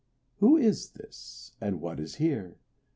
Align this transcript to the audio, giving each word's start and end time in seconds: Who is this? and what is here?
Who 0.39 0.57
is 0.57 0.89
this? 0.93 1.51
and 1.61 1.79
what 1.79 1.99
is 1.99 2.15
here? 2.15 2.57